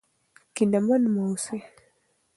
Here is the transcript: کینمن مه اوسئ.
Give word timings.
کینمن 0.55 1.03
مه 1.13 1.21
اوسئ. 1.27 1.59